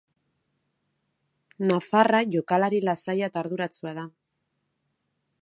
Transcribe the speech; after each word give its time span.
Nafarra 1.71 2.23
jokalari 2.37 2.81
lasaia 2.87 3.31
eta 3.33 3.43
arduratsua 3.45 3.95
da. 4.01 4.09